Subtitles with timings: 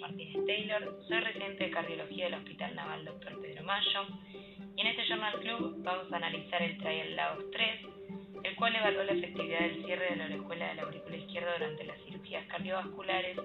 [0.00, 3.40] Martínez Taylor, soy residente de cardiología del Hospital Naval Dr.
[3.40, 4.06] Pedro Mayo
[4.76, 7.80] y en este Journal Club vamos a analizar el Trial Lagos 3,
[8.42, 11.84] el cual evaluó la efectividad del cierre de la orejuela de la aurícula izquierda durante
[11.84, 13.36] las cirugías cardiovasculares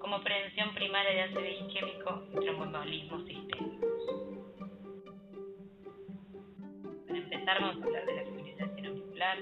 [0.00, 3.86] como prevención primaria de ACV isquémico y tromboembolismo sistémico.
[7.06, 9.38] Para empezar vamos a hablar de la fibrilación auricular,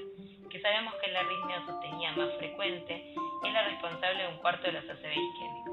[0.50, 3.14] que sabemos que la arritmia sostenida más frecuente
[3.44, 5.63] es la responsable de un cuarto de los ACV isquémicos.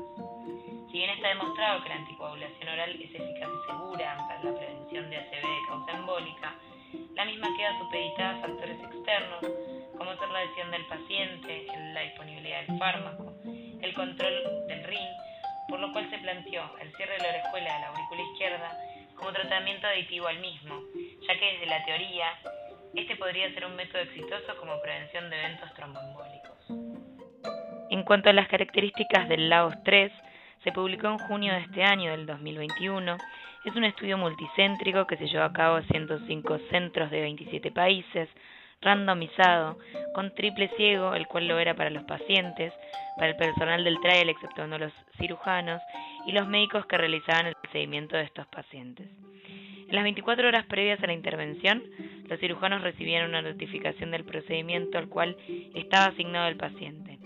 [0.91, 5.09] Si bien está demostrado que la anticoagulación oral es eficaz y segura para la prevención
[5.09, 6.55] de ACV de causa embólica,
[7.15, 9.39] la misma queda supeditada a factores externos,
[9.97, 13.33] como ser la adhesión del paciente, la disponibilidad del fármaco,
[13.81, 15.07] el control del RIN,
[15.69, 18.77] por lo cual se planteó el cierre de la orejuela de la aurícula izquierda
[19.15, 20.75] como tratamiento aditivo al mismo,
[21.25, 22.33] ya que desde la teoría,
[22.95, 26.57] este podría ser un método exitoso como prevención de eventos tromboembólicos.
[27.89, 30.11] En cuanto a las características del Lagos 3,
[30.63, 33.17] se publicó en junio de este año, del 2021.
[33.65, 38.29] Es un estudio multicéntrico que se llevó a cabo en 105 centros de 27 países,
[38.81, 39.77] randomizado,
[40.13, 42.73] con triple ciego, el cual lo era para los pacientes,
[43.17, 45.81] para el personal del trial, exceptuando los cirujanos,
[46.25, 49.07] y los médicos que realizaban el procedimiento de estos pacientes.
[49.87, 51.83] En las 24 horas previas a la intervención,
[52.27, 55.35] los cirujanos recibían una notificación del procedimiento al cual
[55.75, 57.20] estaba asignado el paciente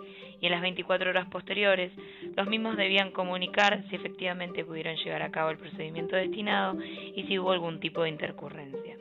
[0.46, 1.92] en las 24 horas posteriores
[2.36, 6.78] los mismos debían comunicar si efectivamente pudieron llevar a cabo el procedimiento destinado
[7.16, 8.98] y si hubo algún tipo de intercurrencia.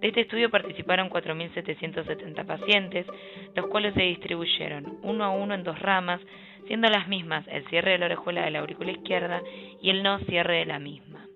[0.00, 3.06] De este estudio participaron 4.770 pacientes,
[3.54, 6.20] los cuales se distribuyeron uno a uno en dos ramas,
[6.66, 9.42] siendo las mismas el cierre de la orejuela de la aurícula izquierda
[9.82, 11.26] y el no cierre de la misma.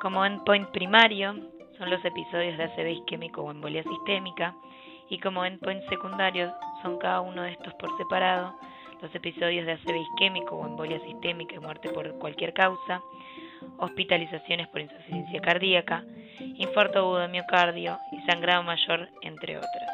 [0.00, 1.34] Como endpoint primario
[1.76, 4.54] son los episodios de ACV isquémico o embolia sistémica,
[5.10, 8.54] y como endpoints secundarios son cada uno de estos por separado,
[9.02, 13.02] los episodios de ACV isquémico o embolia sistémica y muerte por cualquier causa,
[13.78, 16.04] hospitalizaciones por insuficiencia cardíaca,
[16.38, 19.90] infarto agudo de miocardio y sangrado mayor, entre otras.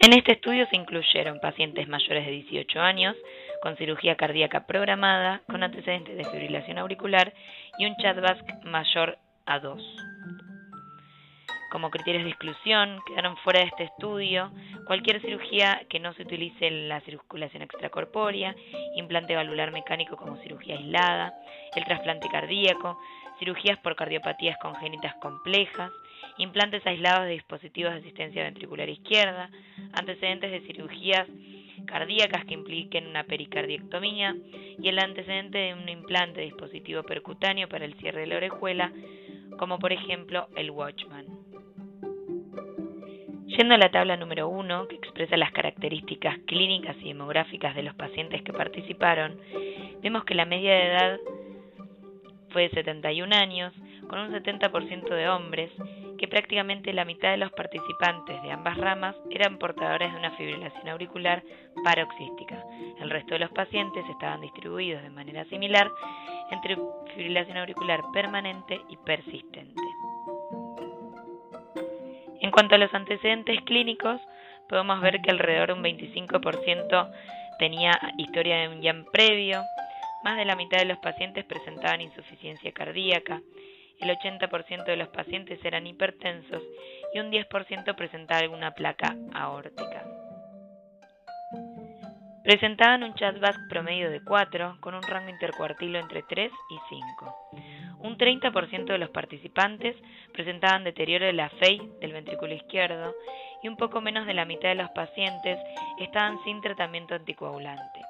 [0.00, 3.16] En este estudio se incluyeron pacientes mayores de 18 años
[3.62, 7.32] con cirugía cardíaca programada, con antecedentes de fibrilación auricular
[7.78, 10.15] y un CHADVASC mayor a 2
[11.70, 14.50] como criterios de exclusión, quedaron fuera de este estudio
[14.86, 18.54] cualquier cirugía que no se utilice en la circulación extracorpórea,
[18.94, 21.34] implante valvular mecánico como cirugía aislada,
[21.74, 22.98] el trasplante cardíaco,
[23.38, 25.90] cirugías por cardiopatías congénitas complejas,
[26.38, 29.50] implantes aislados de dispositivos de asistencia ventricular izquierda,
[29.92, 31.26] antecedentes de cirugías
[31.86, 34.34] cardíacas que impliquen una pericardiectomía
[34.78, 38.92] y el antecedente de un implante de dispositivo percutáneo para el cierre de la orejuela,
[39.58, 41.35] como por ejemplo el Watchman.
[43.56, 47.94] Yendo a la tabla número 1, que expresa las características clínicas y demográficas de los
[47.94, 49.40] pacientes que participaron,
[50.02, 51.18] vemos que la media de edad
[52.50, 53.72] fue de 71 años,
[54.10, 55.70] con un 70% de hombres,
[56.18, 60.90] que prácticamente la mitad de los participantes de ambas ramas eran portadores de una fibrilación
[60.90, 61.42] auricular
[61.82, 62.62] paroxística.
[63.00, 65.90] El resto de los pacientes estaban distribuidos de manera similar
[66.50, 66.76] entre
[67.14, 69.85] fibrilación auricular permanente y persistente.
[72.56, 74.18] Cuanto a los antecedentes clínicos,
[74.66, 77.10] podemos ver que alrededor de un 25%
[77.58, 79.62] tenía historia de un YAM previo,
[80.24, 83.42] más de la mitad de los pacientes presentaban insuficiencia cardíaca,
[84.00, 86.62] el 80% de los pacientes eran hipertensos
[87.12, 90.15] y un 10% presentaba alguna placa aórtica.
[92.46, 97.34] Presentaban un chatback promedio de 4, con un rango intercuartilo entre 3 y 5.
[98.04, 99.96] Un 30% de los participantes
[100.32, 103.16] presentaban deterioro de la FEI del ventrículo izquierdo
[103.64, 105.58] y un poco menos de la mitad de los pacientes
[105.98, 108.00] estaban sin tratamiento anticoagulante.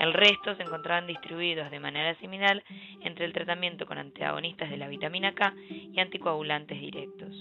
[0.00, 2.62] El resto se encontraban distribuidos de manera similar
[3.02, 7.36] entre el tratamiento con antagonistas de la vitamina K y anticoagulantes directos.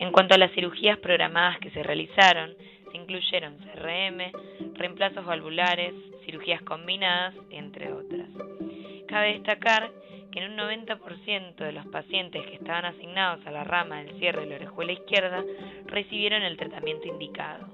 [0.00, 2.56] En cuanto a las cirugías programadas que se realizaron,
[2.94, 4.32] incluyeron CRM,
[4.74, 5.92] reemplazos valvulares,
[6.24, 8.28] cirugías combinadas, entre otras.
[9.06, 9.90] Cabe destacar
[10.32, 14.42] que en un 90% de los pacientes que estaban asignados a la rama del cierre
[14.42, 15.44] de la orejuela izquierda
[15.86, 17.68] recibieron el tratamiento indicado.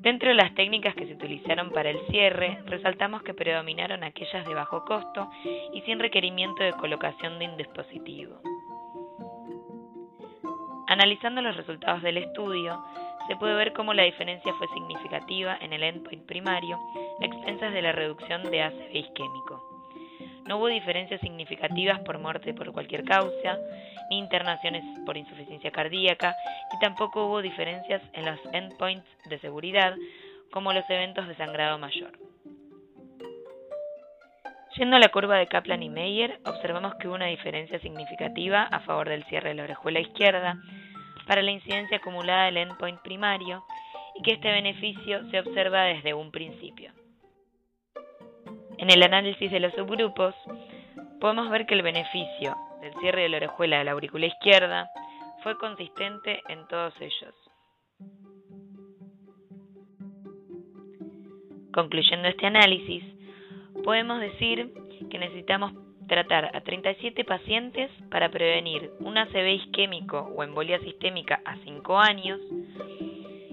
[0.00, 4.54] Dentro de las técnicas que se utilizaron para el cierre, resaltamos que predominaron aquellas de
[4.54, 5.28] bajo costo
[5.74, 8.40] y sin requerimiento de colocación de un dispositivo.
[10.86, 12.82] Analizando los resultados del estudio,
[13.28, 16.78] se puede ver cómo la diferencia fue significativa en el endpoint primario
[17.20, 19.70] a expensas de la reducción de ACV isquémico.
[20.46, 23.58] No hubo diferencias significativas por muerte por cualquier causa,
[24.10, 26.34] ni internaciones por insuficiencia cardíaca,
[26.74, 29.94] y tampoco hubo diferencias en los endpoints de seguridad,
[30.50, 32.18] como los eventos de sangrado mayor.
[34.76, 38.80] Yendo a la curva de Kaplan y Meyer, observamos que hubo una diferencia significativa a
[38.80, 40.56] favor del cierre de la orejuela izquierda
[41.30, 43.62] para la incidencia acumulada del endpoint primario
[44.16, 46.92] y que este beneficio se observa desde un principio.
[48.78, 50.34] En el análisis de los subgrupos,
[51.20, 54.90] podemos ver que el beneficio del cierre de la orejuela de la aurícula izquierda
[55.44, 57.34] fue consistente en todos ellos.
[61.72, 63.04] Concluyendo este análisis,
[63.84, 64.72] podemos decir
[65.08, 65.74] que necesitamos
[66.10, 72.40] tratar a 37 pacientes para prevenir un ACV isquémico o embolia sistémica a 5 años,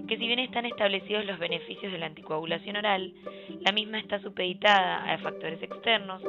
[0.08, 3.14] que si bien están establecidos los beneficios de la anticoagulación oral,
[3.60, 6.20] la misma está supeditada a factores externos,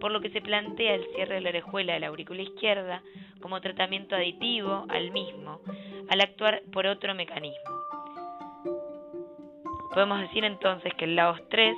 [0.00, 3.02] por lo que se plantea el cierre de la orejuela de la aurícula izquierda
[3.42, 5.60] como tratamiento aditivo al mismo,
[6.08, 7.76] al actuar por otro mecanismo.
[9.92, 11.76] Podemos decir entonces que el LAOS 3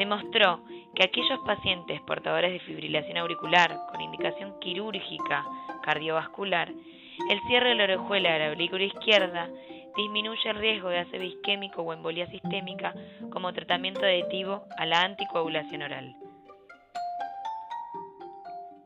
[0.00, 0.62] demostró
[0.94, 5.44] que aquellos pacientes portadores de fibrilación auricular con indicación quirúrgica
[5.82, 9.50] cardiovascular, el cierre de la orejuela de la aurícula izquierda
[9.94, 12.94] disminuye el riesgo de ACV isquémico o embolia sistémica
[13.30, 16.16] como tratamiento aditivo a la anticoagulación oral.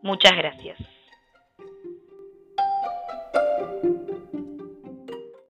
[0.02, 0.94] Muchas gracias.